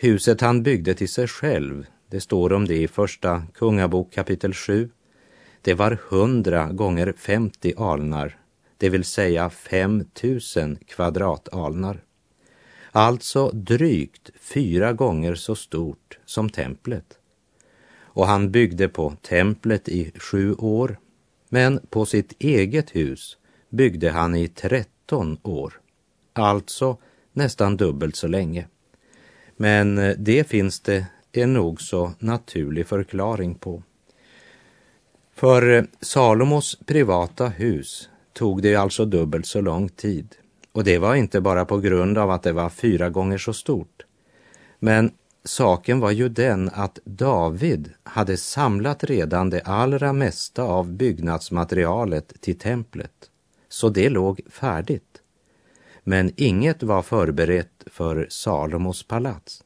Huset 0.00 0.40
han 0.40 0.62
byggde 0.62 0.94
till 0.94 1.08
sig 1.08 1.28
själv, 1.28 1.86
det 2.08 2.20
står 2.20 2.52
om 2.52 2.66
det 2.66 2.76
i 2.76 2.88
första 2.88 3.42
Kungabok 3.54 4.12
kapitel 4.12 4.54
7. 4.54 4.90
Det 5.62 5.74
var 5.74 5.98
100 6.10 6.72
gånger 6.72 7.14
50 7.16 7.74
alnar, 7.76 8.38
det 8.76 8.88
vill 8.88 9.04
säga 9.04 9.50
5000 9.50 10.78
kvadratalnar. 10.86 12.04
Alltså 12.92 13.50
drygt 13.50 14.30
fyra 14.40 14.92
gånger 14.92 15.34
så 15.34 15.54
stort 15.54 16.18
som 16.24 16.50
templet. 16.50 17.18
Och 18.00 18.26
han 18.26 18.50
byggde 18.50 18.88
på 18.88 19.16
templet 19.22 19.88
i 19.88 20.12
sju 20.14 20.54
år, 20.54 20.98
men 21.48 21.80
på 21.90 22.06
sitt 22.06 22.32
eget 22.38 22.96
hus 22.96 23.38
byggde 23.68 24.10
han 24.10 24.34
i 24.34 24.48
13 24.48 25.38
år, 25.42 25.80
alltså 26.32 26.98
nästan 27.32 27.76
dubbelt 27.76 28.16
så 28.16 28.26
länge. 28.26 28.66
Men 29.60 29.98
eh, 29.98 30.14
det 30.18 30.44
finns 30.44 30.80
det 30.80 31.06
en 31.32 31.52
nog 31.52 31.80
så 31.80 32.12
naturlig 32.18 32.86
förklaring 32.86 33.54
på. 33.54 33.82
För 35.34 35.70
eh, 35.70 35.84
Salomos 36.00 36.78
privata 36.86 37.48
hus 37.48 38.08
tog 38.32 38.62
det 38.62 38.74
alltså 38.74 39.04
dubbelt 39.04 39.46
så 39.46 39.60
lång 39.60 39.88
tid. 39.88 40.34
Och 40.72 40.84
det 40.84 40.98
var 40.98 41.14
inte 41.14 41.40
bara 41.40 41.64
på 41.64 41.78
grund 41.78 42.18
av 42.18 42.30
att 42.30 42.42
det 42.42 42.52
var 42.52 42.70
fyra 42.70 43.10
gånger 43.10 43.38
så 43.38 43.52
stort. 43.52 44.06
Men 44.78 45.10
saken 45.44 46.00
var 46.00 46.10
ju 46.10 46.28
den 46.28 46.70
att 46.74 46.98
David 47.04 47.92
hade 48.02 48.36
samlat 48.36 49.04
redan 49.04 49.50
det 49.50 49.60
allra 49.60 50.12
mesta 50.12 50.62
av 50.62 50.92
byggnadsmaterialet 50.92 52.40
till 52.40 52.58
templet. 52.58 53.12
Så 53.68 53.88
det 53.88 54.08
låg 54.08 54.40
färdigt. 54.50 55.07
Men 56.08 56.32
inget 56.36 56.82
var 56.82 57.02
förberett 57.02 57.84
för 57.86 58.26
Salomos 58.30 59.02
palats. 59.02 59.64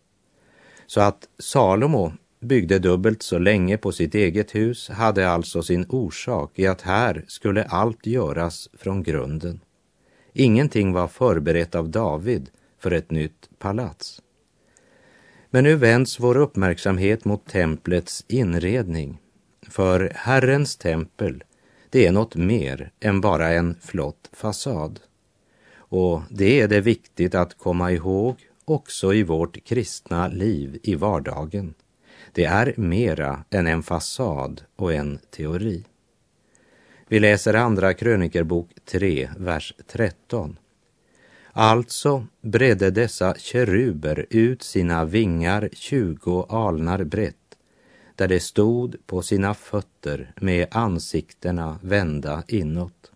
Så 0.86 1.00
att 1.00 1.28
Salomo 1.38 2.12
byggde 2.40 2.78
dubbelt 2.78 3.22
så 3.22 3.38
länge 3.38 3.76
på 3.76 3.92
sitt 3.92 4.14
eget 4.14 4.54
hus 4.54 4.88
hade 4.88 5.28
alltså 5.28 5.62
sin 5.62 5.86
orsak 5.88 6.58
i 6.58 6.66
att 6.66 6.80
här 6.80 7.24
skulle 7.28 7.64
allt 7.64 8.06
göras 8.06 8.68
från 8.74 9.02
grunden. 9.02 9.60
Ingenting 10.32 10.92
var 10.92 11.08
förberett 11.08 11.74
av 11.74 11.88
David 11.88 12.50
för 12.78 12.90
ett 12.90 13.10
nytt 13.10 13.50
palats. 13.58 14.22
Men 15.50 15.64
nu 15.64 15.74
vänds 15.74 16.20
vår 16.20 16.36
uppmärksamhet 16.36 17.24
mot 17.24 17.46
templets 17.46 18.24
inredning. 18.28 19.18
För 19.68 20.12
Herrens 20.14 20.76
tempel, 20.76 21.44
det 21.90 22.06
är 22.06 22.12
något 22.12 22.36
mer 22.36 22.90
än 23.00 23.20
bara 23.20 23.48
en 23.48 23.76
flott 23.80 24.30
fasad. 24.32 25.00
Och 25.92 26.22
det 26.30 26.60
är 26.60 26.68
det 26.68 26.80
viktigt 26.80 27.34
att 27.34 27.58
komma 27.58 27.92
ihåg 27.92 28.36
också 28.64 29.14
i 29.14 29.22
vårt 29.22 29.64
kristna 29.64 30.28
liv 30.28 30.78
i 30.82 30.94
vardagen. 30.94 31.74
Det 32.32 32.44
är 32.44 32.74
mera 32.76 33.44
än 33.50 33.66
en 33.66 33.82
fasad 33.82 34.62
och 34.76 34.92
en 34.92 35.18
teori. 35.30 35.84
Vi 37.08 37.20
läser 37.20 37.54
Andra 37.54 37.94
krönikerbok 37.94 38.70
3, 38.84 39.30
vers 39.36 39.74
13. 39.86 40.58
Alltså 41.52 42.26
bredde 42.40 42.90
dessa 42.90 43.34
keruber 43.34 44.26
ut 44.30 44.62
sina 44.62 45.04
vingar 45.04 45.68
tjugo 45.72 46.46
alnar 46.48 47.04
brett, 47.04 47.56
där 48.14 48.28
de 48.28 48.40
stod 48.40 48.96
på 49.06 49.22
sina 49.22 49.54
fötter 49.54 50.32
med 50.36 50.66
ansiktena 50.70 51.78
vända 51.82 52.42
inåt. 52.48 53.12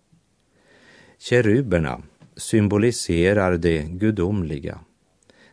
Keruberna 1.18 2.02
symboliserar 2.36 3.56
det 3.56 3.82
gudomliga, 3.82 4.80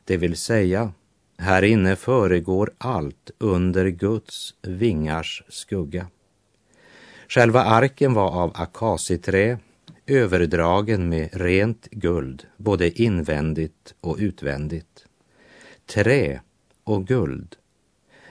det 0.05 0.17
vill 0.17 0.35
säga 0.35 0.91
här 1.37 1.63
inne 1.63 1.95
föregår 1.95 2.71
allt 2.77 3.31
under 3.37 3.87
Guds 3.87 4.55
vingars 4.61 5.43
skugga. 5.49 6.07
Själva 7.27 7.63
arken 7.63 8.13
var 8.13 8.31
av 8.31 8.51
akaciträ, 8.55 9.57
överdragen 10.05 11.09
med 11.09 11.29
rent 11.33 11.87
guld, 11.91 12.47
både 12.57 13.01
invändigt 13.01 13.95
och 14.01 14.17
utvändigt. 14.19 15.05
Trä 15.85 16.41
och 16.83 17.07
guld, 17.07 17.55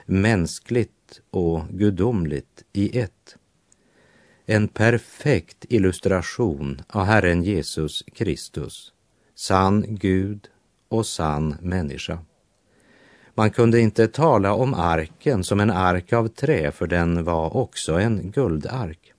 mänskligt 0.05 1.21
och 1.31 1.61
gudomligt 1.69 2.63
i 2.73 2.99
ett. 2.99 3.37
En 4.45 4.67
perfekt 4.67 5.65
illustration 5.69 6.81
av 6.87 7.05
Herren 7.05 7.43
Jesus 7.43 8.03
Kristus, 8.13 8.93
sann 9.35 9.85
Gud 9.87 10.47
och 10.89 11.05
sann 11.05 11.55
människa. 11.61 12.19
Man 13.35 13.51
kunde 13.51 13.79
inte 13.79 14.07
tala 14.07 14.53
om 14.53 14.73
arken 14.73 15.43
som 15.43 15.59
en 15.59 15.69
ark 15.69 16.13
av 16.13 16.27
trä, 16.27 16.71
för 16.71 16.87
den 16.87 17.23
var 17.23 17.57
också 17.57 17.93
en 17.93 18.31
guldark. 18.31 19.13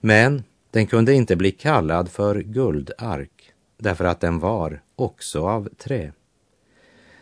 Men 0.00 0.42
den 0.70 0.86
kunde 0.86 1.14
inte 1.14 1.36
bli 1.36 1.50
kallad 1.50 2.08
för 2.08 2.40
guldark, 2.40 3.52
därför 3.78 4.04
att 4.04 4.20
den 4.20 4.38
var 4.38 4.82
också 4.96 5.48
av 5.48 5.68
trä. 5.78 6.12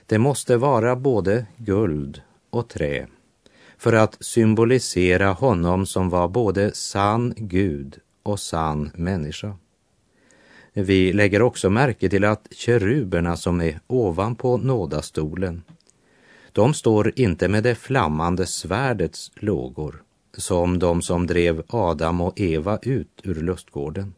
Det 0.06 0.18
måste 0.18 0.56
vara 0.56 0.96
både 0.96 1.46
guld 1.56 2.22
och 2.50 2.68
trä 2.68 3.06
för 3.84 3.92
att 3.92 4.16
symbolisera 4.20 5.32
honom 5.32 5.86
som 5.86 6.10
var 6.10 6.28
både 6.28 6.74
sann 6.74 7.34
Gud 7.36 7.98
och 8.22 8.40
sann 8.40 8.90
människa. 8.94 9.56
Vi 10.72 11.12
lägger 11.12 11.42
också 11.42 11.70
märke 11.70 12.08
till 12.08 12.24
att 12.24 12.48
keruberna 12.50 13.36
som 13.36 13.60
är 13.60 13.80
ovanpå 13.86 14.56
nådastolen 14.56 15.62
de 16.54 16.74
står 16.74 17.12
inte 17.16 17.48
med 17.48 17.62
det 17.62 17.74
flammande 17.74 18.46
svärdets 18.46 19.30
lågor 19.34 20.02
som 20.36 20.78
de 20.78 21.02
som 21.02 21.26
drev 21.26 21.62
Adam 21.68 22.20
och 22.20 22.40
Eva 22.40 22.78
ut 22.82 23.20
ur 23.24 23.34
lustgården. 23.34 24.14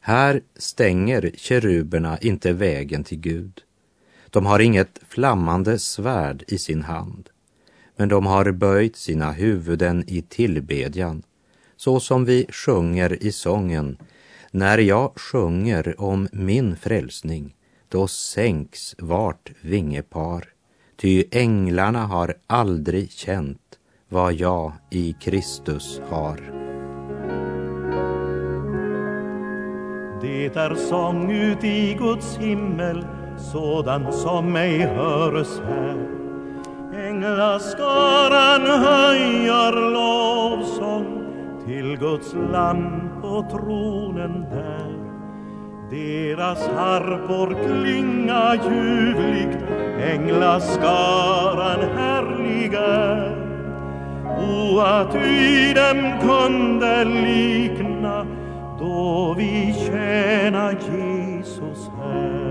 Här 0.00 0.40
stänger 0.56 1.30
keruberna 1.36 2.18
inte 2.18 2.52
vägen 2.52 3.04
till 3.04 3.18
Gud. 3.18 3.60
De 4.30 4.46
har 4.46 4.60
inget 4.60 5.00
flammande 5.08 5.78
svärd 5.78 6.44
i 6.48 6.58
sin 6.58 6.82
hand, 6.82 7.28
men 7.98 8.08
de 8.08 8.26
har 8.26 8.52
böjt 8.52 8.96
sina 8.96 9.32
huvuden 9.32 10.04
i 10.06 10.22
tillbedjan, 10.22 11.22
så 11.76 12.00
som 12.00 12.24
vi 12.24 12.46
sjunger 12.48 13.22
i 13.22 13.32
sången 13.32 13.96
När 14.50 14.78
jag 14.78 15.12
sjunger 15.16 16.00
om 16.00 16.28
min 16.32 16.76
frälsning, 16.76 17.54
då 17.88 18.08
sänks 18.08 18.94
vart 18.98 19.52
vingepar 19.60 20.44
Ty 20.96 21.24
änglarna 21.30 22.06
har 22.06 22.34
aldrig 22.46 23.12
känt 23.12 23.78
vad 24.08 24.34
jag 24.34 24.72
i 24.90 25.12
Kristus 25.20 26.00
har. 26.08 26.36
Det 30.20 30.56
är 30.56 30.74
sång 30.74 31.30
ut 31.30 31.64
i 31.64 31.94
Guds 31.98 32.36
himmel 32.36 33.06
sådan 33.52 34.12
som 34.12 34.56
ej 34.56 34.78
höres 34.78 35.60
här. 35.64 36.17
Änglaskaran 37.18 38.66
höjer 38.66 39.90
lovsång 39.92 41.24
till 41.66 41.96
Guds 41.96 42.34
lamm 42.52 43.10
på 43.22 43.46
tronen 43.50 44.46
där. 44.50 44.98
Deras 45.90 46.68
harpor 46.68 47.56
klinga 47.66 48.54
ljuvligt, 48.54 49.58
änglaskaran 50.12 51.80
härlig 51.96 52.74
är 52.74 53.48
O, 54.38 54.80
att 54.80 55.14
vi 55.14 55.72
dem 55.74 56.12
kunde 56.20 57.04
likna 57.04 58.26
då 58.78 59.34
vi 59.38 59.74
tjäna 59.86 60.72
Jesus 60.72 61.90
här. 61.98 62.48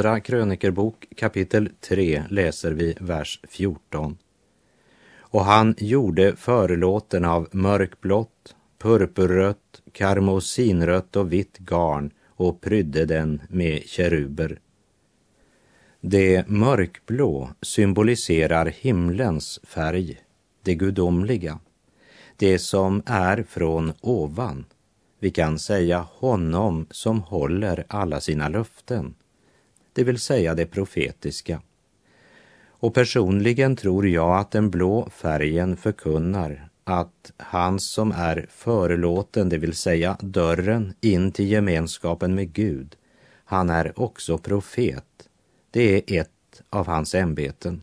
Andra 0.00 0.20
krönikerbok 0.20 1.06
kapitel 1.16 1.68
3 1.80 2.24
läser 2.30 2.72
vi 2.72 2.96
vers 3.00 3.40
14. 3.48 4.18
Och 5.18 5.44
han 5.44 5.74
gjorde 5.78 6.36
förlåten 6.36 7.24
av 7.24 7.48
mörkblått, 7.52 8.56
purpurrött, 8.78 9.82
karmosinrött 9.92 11.16
och 11.16 11.32
vitt 11.32 11.58
garn 11.58 12.10
och 12.26 12.60
prydde 12.60 13.04
den 13.04 13.42
med 13.48 13.82
keruber. 13.86 14.58
Det 16.00 16.48
mörkblå 16.48 17.50
symboliserar 17.62 18.66
himlens 18.66 19.60
färg, 19.62 20.18
det 20.62 20.74
gudomliga, 20.74 21.58
det 22.36 22.58
som 22.58 23.02
är 23.06 23.42
från 23.48 23.92
ovan. 24.00 24.64
Vi 25.18 25.30
kan 25.30 25.58
säga 25.58 26.06
honom 26.12 26.86
som 26.90 27.20
håller 27.20 27.84
alla 27.88 28.20
sina 28.20 28.48
löften 28.48 29.14
det 29.92 30.04
vill 30.04 30.18
säga 30.18 30.54
det 30.54 30.66
profetiska. 30.66 31.60
Och 32.68 32.94
personligen 32.94 33.76
tror 33.76 34.08
jag 34.08 34.38
att 34.38 34.50
den 34.50 34.70
blå 34.70 35.08
färgen 35.10 35.76
förkunnar 35.76 36.68
att 36.84 37.32
han 37.36 37.80
som 37.80 38.12
är 38.12 38.46
förlåten, 38.50 39.48
det 39.48 39.58
vill 39.58 39.74
säga 39.74 40.16
dörren 40.20 40.94
in 41.00 41.32
till 41.32 41.48
gemenskapen 41.48 42.34
med 42.34 42.52
Gud, 42.52 42.96
han 43.44 43.70
är 43.70 44.00
också 44.00 44.38
profet. 44.38 45.04
Det 45.70 46.10
är 46.10 46.20
ett 46.20 46.62
av 46.70 46.86
hans 46.86 47.14
ämbeten. 47.14 47.82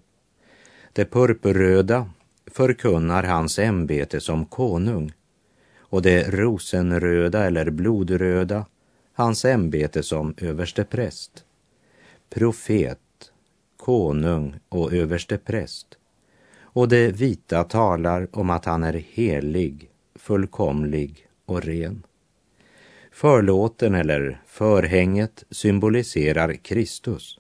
Det 0.94 1.06
purpurröda 1.06 2.10
förkunnar 2.52 3.24
hans 3.24 3.60
ämbete 3.60 4.22
som 4.22 4.46
konung 4.46 5.14
och 5.80 6.02
det 6.02 6.30
rosenröda 6.30 7.46
eller 7.46 7.70
blodröda 7.70 8.66
hans 9.14 9.46
ämbete 9.46 10.04
som 10.04 10.34
överstepräst. 10.38 11.44
Profet, 12.30 13.00
konung 13.78 14.56
och 14.70 14.94
överstepräst. 14.94 15.88
Och 16.60 16.88
det 16.88 17.12
vita 17.12 17.64
talar 17.64 18.28
om 18.32 18.50
att 18.50 18.66
han 18.66 18.84
är 18.84 18.94
helig, 18.94 19.90
fullkomlig 20.16 21.28
och 21.46 21.64
ren. 21.64 22.04
Förlåten 23.12 23.96
eller 23.96 24.42
förhänget 24.48 25.44
symboliserar 25.52 26.54
Kristus. 26.54 27.40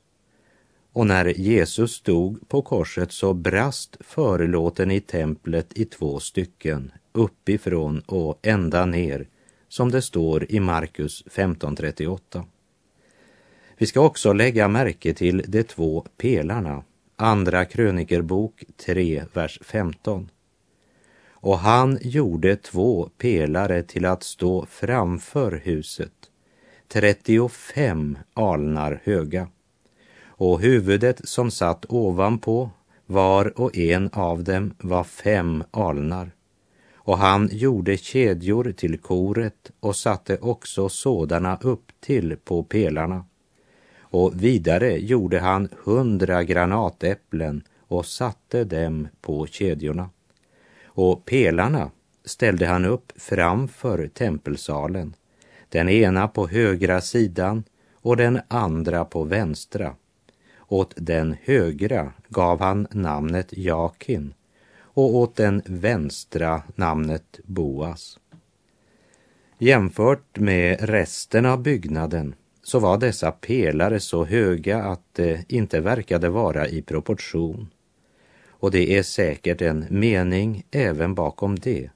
Och 0.93 1.07
när 1.07 1.25
Jesus 1.25 1.91
stod 1.91 2.49
på 2.49 2.61
korset 2.61 3.11
så 3.11 3.33
brast 3.33 3.97
förlåten 3.99 4.91
i 4.91 5.01
templet 5.01 5.77
i 5.77 5.85
två 5.85 6.19
stycken, 6.19 6.91
uppifrån 7.11 7.99
och 7.99 8.39
ända 8.41 8.85
ner, 8.85 9.27
som 9.67 9.91
det 9.91 10.01
står 10.01 10.51
i 10.51 10.59
Markus 10.59 11.23
15.38. 11.25 12.43
Vi 13.79 13.85
ska 13.85 14.01
också 14.01 14.33
lägga 14.33 14.67
märke 14.67 15.13
till 15.13 15.43
de 15.47 15.63
två 15.63 16.05
pelarna, 16.17 16.83
Andra 17.15 17.65
krönikerbok 17.65 18.63
3, 18.85 19.23
vers 19.33 19.59
15. 19.61 20.29
Och 21.29 21.59
han 21.59 21.97
gjorde 22.01 22.55
två 22.55 23.09
pelare 23.17 23.83
till 23.83 24.05
att 24.05 24.23
stå 24.23 24.65
framför 24.65 25.51
huset, 25.63 26.11
35 26.87 28.17
alnar 28.33 29.01
höga 29.03 29.47
och 30.25 30.61
huvudet 30.61 31.29
som 31.29 31.51
satt 31.51 31.85
ovanpå, 31.89 32.69
var 33.05 33.59
och 33.59 33.77
en 33.77 34.09
av 34.13 34.43
dem 34.43 34.73
var 34.79 35.03
fem 35.03 35.63
alnar. 35.71 36.31
Och 36.93 37.17
han 37.17 37.49
gjorde 37.51 37.97
kedjor 37.97 38.71
till 38.77 38.97
koret 38.97 39.71
och 39.79 39.95
satte 39.95 40.37
också 40.37 40.89
sådana 40.89 41.57
upp 41.61 41.91
till 41.99 42.37
på 42.43 42.63
pelarna. 42.63 43.25
Och 44.09 44.43
vidare 44.43 44.97
gjorde 44.97 45.39
han 45.39 45.69
hundra 45.83 46.43
granatäpplen 46.43 47.63
och 47.87 48.05
satte 48.05 48.63
dem 48.63 49.07
på 49.21 49.47
kedjorna. 49.47 50.09
Och 50.85 51.25
pelarna 51.25 51.91
ställde 52.25 52.65
han 52.65 52.85
upp 52.85 53.11
framför 53.15 54.07
tempelsalen, 54.07 55.15
den 55.69 55.89
ena 55.89 56.27
på 56.27 56.47
högra 56.47 57.01
sidan 57.01 57.63
och 57.95 58.17
den 58.17 58.39
andra 58.47 59.05
på 59.05 59.23
vänstra 59.23 59.95
åt 60.67 60.93
den 60.97 61.35
högra 61.43 62.13
gav 62.29 62.59
han 62.59 62.87
namnet 62.91 63.57
Jakin 63.57 64.33
och 64.79 65.15
åt 65.15 65.35
den 65.35 65.61
vänstra 65.65 66.61
namnet 66.75 67.39
Boas. 67.43 68.19
Jämfört 69.57 70.39
med 70.39 70.77
resten 70.81 71.45
av 71.45 71.61
byggnaden 71.61 72.35
så 72.67 72.79
var 72.79 72.97
dessa 72.97 73.31
pelare 73.31 73.99
så 73.99 74.25
höga 74.25 74.83
att 74.83 75.01
det 75.13 75.45
inte 75.51 75.79
verkade 75.79 76.29
vara 76.29 76.67
i 76.67 76.81
proportion. 76.81 77.69
Och 78.47 78.71
det 78.71 78.97
är 78.97 79.03
säkert 79.03 79.61
en 79.61 79.85
mening 79.89 80.65
även 80.71 81.15
bakom 81.15 81.59
det, 81.59 81.89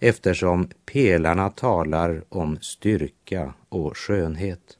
eftersom 0.00 0.68
pelarna 0.86 1.50
talar 1.50 2.24
om 2.28 2.58
styrka 2.60 3.54
och 3.68 3.96
skönhet. 3.96 4.78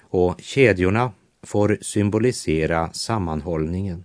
Och 0.00 0.40
kedjorna 0.40 1.12
får 1.42 1.78
symbolisera 1.80 2.92
sammanhållningen. 2.92 4.04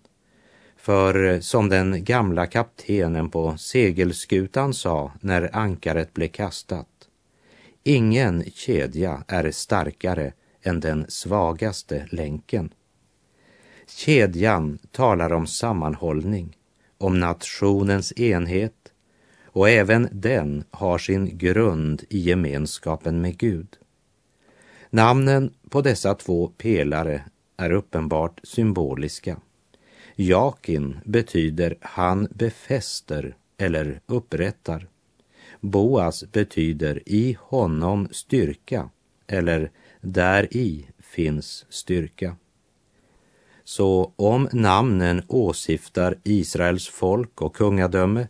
För 0.77 1.39
som 1.39 1.69
den 1.69 2.03
gamla 2.03 2.45
kaptenen 2.45 3.29
på 3.29 3.57
segelskutan 3.57 4.73
sa 4.73 5.11
när 5.19 5.55
ankaret 5.55 6.13
blev 6.13 6.27
kastat, 6.27 6.87
ingen 7.83 8.43
kedja 8.51 9.23
är 9.27 9.51
starkare 9.51 10.33
än 10.61 10.79
den 10.79 11.05
svagaste 11.09 12.07
länken. 12.11 12.73
Kedjan 13.87 14.79
talar 14.91 15.33
om 15.33 15.47
sammanhållning, 15.47 16.57
om 16.97 17.19
nationens 17.19 18.13
enhet 18.19 18.93
och 19.45 19.69
även 19.69 20.09
den 20.11 20.63
har 20.71 20.97
sin 20.97 21.37
grund 21.37 22.03
i 22.09 22.19
gemenskapen 22.19 23.21
med 23.21 23.37
Gud. 23.37 23.77
Namnen 24.89 25.53
på 25.69 25.81
dessa 25.81 26.15
två 26.15 26.47
pelare 26.47 27.23
är 27.57 27.71
uppenbart 27.71 28.39
symboliska. 28.43 29.37
Jakin 30.15 30.99
betyder 31.05 31.77
han 31.81 32.27
befäster 32.31 33.35
eller 33.57 34.01
upprättar. 34.05 34.87
Boas 35.61 36.23
betyder 36.31 37.01
i 37.05 37.37
honom 37.39 38.07
styrka 38.11 38.89
eller 39.27 39.71
där 40.01 40.57
i 40.57 40.87
finns 40.99 41.65
styrka. 41.69 42.35
Så 43.63 44.13
om 44.15 44.49
namnen 44.51 45.23
åsyftar 45.27 46.17
Israels 46.23 46.87
folk 46.87 47.41
och 47.41 47.55
kungadöme 47.55 48.27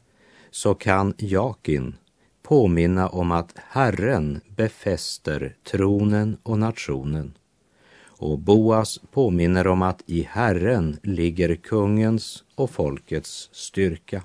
så 0.49 0.73
kan 0.73 1.13
Jakin 1.17 1.95
påminna 2.41 3.09
om 3.09 3.31
att 3.31 3.53
Herren 3.55 4.41
befäster 4.55 5.55
tronen 5.63 6.37
och 6.43 6.59
nationen. 6.59 7.37
Och 8.03 8.39
Boas 8.39 8.99
påminner 9.11 9.67
om 9.67 9.81
att 9.81 10.03
i 10.05 10.27
Herren 10.31 10.99
ligger 11.03 11.55
kungens 11.55 12.43
och 12.55 12.69
folkets 12.69 13.49
styrka. 13.51 14.23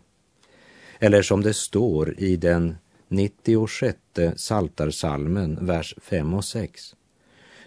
Eller 0.99 1.23
som 1.23 1.43
det 1.43 1.55
står 1.55 2.21
i 2.21 2.37
den 2.37 2.77
96 3.09 3.99
saltarsalmen, 4.37 5.67
vers 5.67 5.95
5 6.03 6.35
och 6.35 6.45
6. 6.45 6.97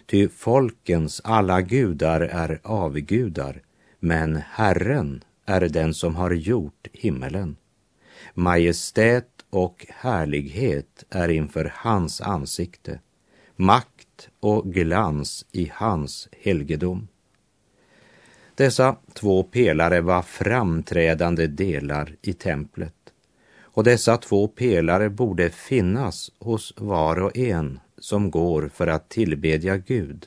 Ty 0.06 0.28
folkens 0.28 1.20
alla 1.24 1.60
gudar 1.60 2.20
är 2.20 2.60
avgudar, 2.62 3.62
men 3.98 4.36
Herren 4.36 5.24
är 5.46 5.60
den 5.60 5.94
som 5.94 6.16
har 6.16 6.30
gjort 6.30 6.86
himmelen. 6.92 7.56
Majestät 8.34 9.44
och 9.50 9.86
härlighet 9.88 11.04
är 11.10 11.28
inför 11.28 11.72
hans 11.76 12.20
ansikte, 12.20 13.00
makt 13.56 14.28
och 14.40 14.72
glans 14.72 15.46
i 15.52 15.70
hans 15.74 16.28
helgedom. 16.32 17.08
Dessa 18.54 18.96
två 19.12 19.42
pelare 19.42 20.00
var 20.00 20.22
framträdande 20.22 21.46
delar 21.46 22.16
i 22.22 22.32
templet 22.32 22.94
och 23.80 23.84
dessa 23.84 24.16
två 24.16 24.48
pelare 24.48 25.10
borde 25.10 25.50
finnas 25.50 26.30
hos 26.38 26.74
var 26.76 27.22
och 27.22 27.36
en 27.36 27.80
som 27.98 28.30
går 28.30 28.70
för 28.74 28.86
att 28.86 29.08
tillbedja 29.08 29.76
Gud, 29.76 30.26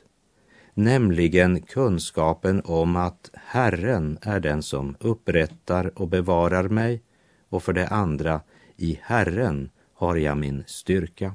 nämligen 0.74 1.62
kunskapen 1.62 2.62
om 2.64 2.96
att 2.96 3.30
Herren 3.34 4.18
är 4.22 4.40
den 4.40 4.62
som 4.62 4.96
upprättar 5.00 5.98
och 5.98 6.08
bevarar 6.08 6.68
mig 6.68 7.02
och 7.48 7.62
för 7.62 7.72
det 7.72 7.88
andra 7.88 8.40
i 8.76 8.98
Herren 9.02 9.70
har 9.94 10.16
jag 10.16 10.36
min 10.36 10.64
styrka. 10.66 11.34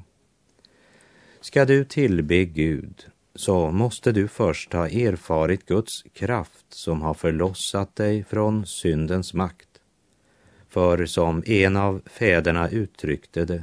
Ska 1.40 1.64
du 1.64 1.84
tillbe 1.84 2.44
Gud 2.44 3.06
så 3.34 3.70
måste 3.70 4.12
du 4.12 4.28
först 4.28 4.72
ha 4.72 4.88
erfarit 4.88 5.66
Guds 5.66 6.02
kraft 6.12 6.66
som 6.68 7.02
har 7.02 7.14
förlossat 7.14 7.96
dig 7.96 8.24
från 8.24 8.66
syndens 8.66 9.34
makt. 9.34 9.69
För 10.70 11.06
som 11.06 11.42
en 11.46 11.76
av 11.76 12.02
fäderna 12.06 12.68
uttryckte 12.68 13.44
det, 13.44 13.62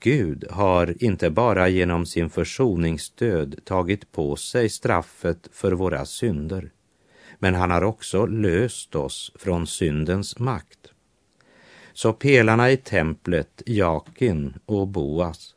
Gud 0.00 0.44
har 0.50 1.04
inte 1.04 1.30
bara 1.30 1.68
genom 1.68 2.06
sin 2.06 2.30
försoningsdöd 2.30 3.60
tagit 3.64 4.12
på 4.12 4.36
sig 4.36 4.68
straffet 4.68 5.48
för 5.52 5.72
våra 5.72 6.04
synder, 6.04 6.70
men 7.38 7.54
han 7.54 7.70
har 7.70 7.82
också 7.82 8.26
löst 8.26 8.94
oss 8.94 9.32
från 9.34 9.66
syndens 9.66 10.38
makt. 10.38 10.78
Så 11.92 12.12
pelarna 12.12 12.70
i 12.70 12.76
templet, 12.76 13.62
Jakin 13.66 14.54
och 14.66 14.88
Boas, 14.88 15.54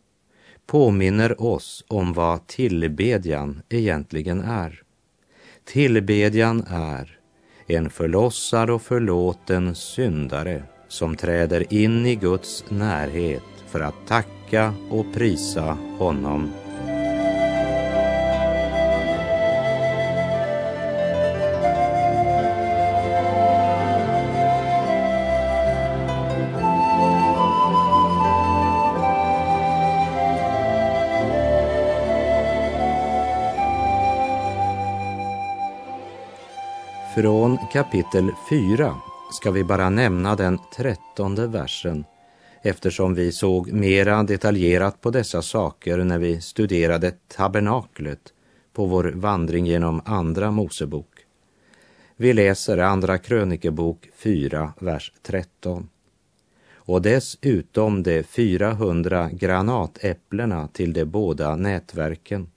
påminner 0.65 1.41
oss 1.41 1.86
om 1.88 2.13
vad 2.13 2.48
tillbedjan 2.48 3.62
egentligen 3.70 4.41
är. 4.41 4.82
Tillbedjan 5.63 6.63
är 6.70 7.16
en 7.67 7.89
förlossad 7.89 8.69
och 8.69 8.82
förlåten 8.82 9.75
syndare 9.75 10.63
som 10.88 11.15
träder 11.15 11.73
in 11.73 12.06
i 12.06 12.15
Guds 12.15 12.65
närhet 12.69 13.43
för 13.67 13.80
att 13.80 14.08
tacka 14.08 14.73
och 14.89 15.13
prisa 15.13 15.77
honom. 15.97 16.51
Från 37.17 37.58
kapitel 37.71 38.32
4 38.49 38.95
ska 39.32 39.51
vi 39.51 39.63
bara 39.63 39.89
nämna 39.89 40.36
den 40.36 40.60
trettonde 40.75 41.47
versen 41.47 42.06
eftersom 42.62 43.13
vi 43.13 43.32
såg 43.32 43.71
mera 43.71 44.23
detaljerat 44.23 45.01
på 45.01 45.10
dessa 45.10 45.41
saker 45.41 45.97
när 45.97 46.17
vi 46.17 46.41
studerade 46.41 47.12
tabernaklet 47.27 48.19
på 48.73 48.86
vår 48.86 49.13
vandring 49.15 49.65
genom 49.65 50.01
Andra 50.06 50.51
Mosebok. 50.51 51.10
Vi 52.15 52.34
läser 52.34 52.77
Andra 52.77 53.17
krönikebok 53.17 54.10
4, 54.15 54.73
vers 54.80 55.13
13. 55.21 55.89
Och 56.73 57.01
dessutom 57.01 58.03
de 58.03 58.23
400 58.23 59.30
granatäpplena 59.32 60.67
till 60.67 60.93
de 60.93 61.06
båda 61.06 61.56
nätverken. 61.56 62.51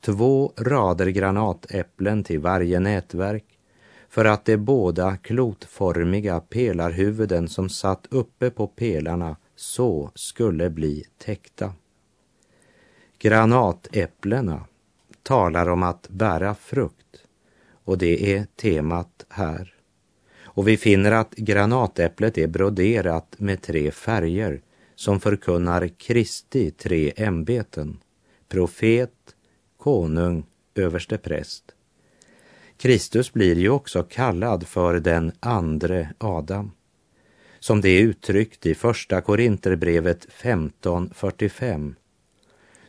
Två 0.00 0.52
rader 0.56 1.06
granatäpplen 1.06 2.24
till 2.24 2.38
varje 2.38 2.80
nätverk 2.80 3.44
för 4.10 4.24
att 4.24 4.44
de 4.44 4.56
båda 4.56 5.16
klotformiga 5.16 6.40
pelarhuvuden 6.40 7.48
som 7.48 7.68
satt 7.68 8.06
uppe 8.10 8.50
på 8.50 8.66
pelarna 8.66 9.36
så 9.56 10.10
skulle 10.14 10.70
bli 10.70 11.04
täckta. 11.18 11.72
Granatäpplena 13.18 14.64
talar 15.22 15.68
om 15.68 15.82
att 15.82 16.08
bära 16.08 16.54
frukt 16.54 17.24
och 17.84 17.98
det 17.98 18.34
är 18.34 18.46
temat 18.56 19.26
här. 19.28 19.74
Och 20.42 20.68
vi 20.68 20.76
finner 20.76 21.12
att 21.12 21.34
granatäpplet 21.34 22.38
är 22.38 22.46
broderat 22.46 23.34
med 23.38 23.62
tre 23.62 23.90
färger 23.90 24.62
som 24.94 25.20
förkunnar 25.20 25.88
Kristi 25.88 26.70
tre 26.70 27.12
ämbeten, 27.16 27.98
profet, 28.48 29.34
konung, 29.76 30.46
överste 30.74 31.18
präst. 31.18 31.74
Kristus 32.80 33.32
blir 33.32 33.58
ju 33.58 33.68
också 33.68 34.02
kallad 34.02 34.66
för 34.66 35.00
den 35.00 35.32
andre 35.40 36.08
Adam. 36.18 36.72
Som 37.58 37.80
det 37.80 37.88
är 37.88 38.02
uttryckt 38.02 38.66
i 38.66 38.74
Första 38.74 39.20
Korinterbrevet 39.20 40.26
15.45. 40.42 41.94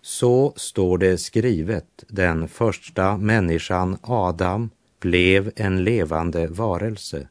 Så 0.01 0.53
står 0.55 0.97
det 0.97 1.17
skrivet, 1.17 2.03
den 2.07 2.47
första 2.47 3.17
människan 3.17 3.97
Adam 4.01 4.69
blev 4.99 5.51
en 5.55 5.83
levande 5.83 6.47
varelse. 6.47 7.27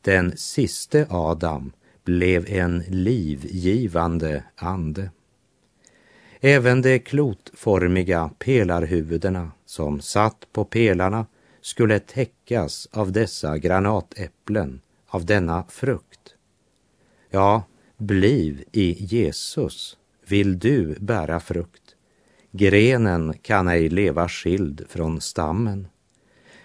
Den 0.00 0.36
siste 0.36 1.06
Adam 1.10 1.72
blev 2.04 2.46
en 2.48 2.84
livgivande 2.88 4.44
ande. 4.56 5.10
Även 6.40 6.82
de 6.82 6.98
klotformiga 6.98 8.30
pelarhuvudena 8.38 9.50
som 9.66 10.00
satt 10.00 10.46
på 10.52 10.64
pelarna 10.64 11.26
skulle 11.64 11.98
täckas 11.98 12.88
av 12.92 13.12
dessa 13.12 13.58
granatäpplen, 13.58 14.80
av 15.06 15.24
denna 15.24 15.64
frukt. 15.68 16.34
Ja, 17.30 17.62
bliv 17.96 18.64
i 18.72 19.04
Jesus 19.04 19.96
vill 20.26 20.58
du 20.58 20.94
bära 21.00 21.40
frukt. 21.40 21.96
Grenen 22.50 23.38
kan 23.42 23.68
ej 23.68 23.88
leva 23.88 24.28
skild 24.28 24.84
från 24.88 25.20
stammen, 25.20 25.88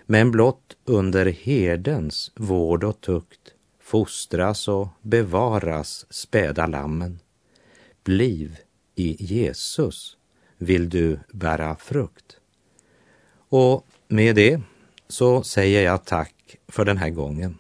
men 0.06 0.32
blott 0.32 0.78
under 0.86 1.26
herdens 1.26 2.32
vård 2.36 2.84
och 2.84 3.02
tukt 3.02 3.54
fostras 3.80 4.68
och 4.68 4.88
bevaras 5.02 6.06
späda 6.10 6.68
lammen. 6.68 7.20
Bliv 8.04 8.58
i 8.96 9.26
Jesus 9.26 10.18
vill 10.58 10.90
du 10.90 11.20
bära 11.32 11.76
frukt. 11.76 12.38
Och 13.50 13.88
med 14.08 14.36
det 14.36 14.62
så 15.10 15.44
säger 15.44 15.84
jag 15.86 16.06
tack 16.06 16.58
för 16.68 16.86
den 16.86 16.98
här 16.98 17.10
gången. 17.10 17.58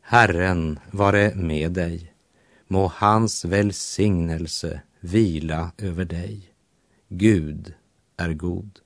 Herren 0.00 0.78
vare 0.90 1.34
med 1.34 1.72
dig. 1.72 2.12
Må 2.68 2.86
hans 2.94 3.44
välsignelse 3.44 4.80
vila 5.00 5.72
över 5.78 6.04
dig. 6.04 6.50
Gud 7.08 7.74
är 8.16 8.32
god. 8.32 8.80